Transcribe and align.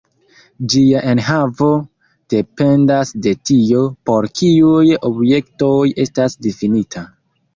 Ĝia 0.73 1.01
enhavo 1.09 1.67
dependas 2.33 3.11
de 3.27 3.33
tio, 3.51 3.83
por 4.11 4.27
kiuj 4.39 4.87
objektoj 5.11 5.83
estas 6.05 6.39
difinita. 6.47 7.07